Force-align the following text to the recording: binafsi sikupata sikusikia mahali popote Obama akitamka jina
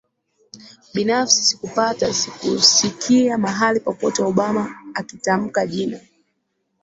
binafsi 0.93 1.43
sikupata 1.43 2.13
sikusikia 2.13 3.37
mahali 3.37 3.79
popote 3.79 4.23
Obama 4.23 4.75
akitamka 4.93 5.67
jina 5.67 5.99